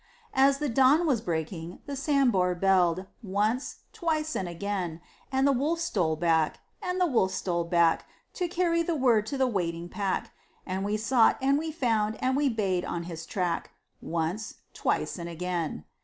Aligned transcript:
As 0.33 0.57
the 0.57 0.67
dawn 0.67 1.05
was 1.05 1.21
breaking 1.21 1.83
the 1.85 1.95
Sambhur 1.95 2.55
belled 2.55 3.05
Once, 3.21 3.81
twice 3.93 4.35
and 4.35 4.49
again! 4.49 4.99
And 5.31 5.47
a 5.47 5.51
wolf 5.51 5.79
stole 5.79 6.15
back, 6.15 6.59
and 6.81 6.99
a 6.99 7.05
wolf 7.05 7.31
stole 7.33 7.65
back 7.65 8.07
To 8.33 8.47
carry 8.47 8.81
the 8.81 8.95
word 8.95 9.27
to 9.27 9.37
the 9.37 9.45
waiting 9.45 9.89
pack, 9.89 10.31
And 10.65 10.83
we 10.83 10.97
sought 10.97 11.37
and 11.39 11.55
we 11.59 11.71
found 11.71 12.17
and 12.19 12.35
we 12.35 12.49
bayed 12.49 12.83
on 12.83 13.03
his 13.03 13.27
track 13.27 13.73
Once, 14.01 14.55
twice 14.73 15.19
and 15.19 15.29
again! 15.29 15.85